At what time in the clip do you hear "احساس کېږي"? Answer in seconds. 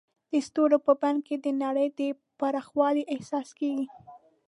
3.13-3.85